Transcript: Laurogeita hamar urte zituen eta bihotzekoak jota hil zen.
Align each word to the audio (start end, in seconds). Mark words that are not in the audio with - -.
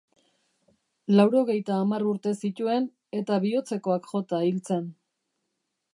Laurogeita 1.19 1.77
hamar 1.81 2.05
urte 2.13 2.33
zituen 2.47 2.89
eta 3.21 3.39
bihotzekoak 3.47 4.11
jota 4.15 4.41
hil 4.47 4.61
zen. 4.71 4.93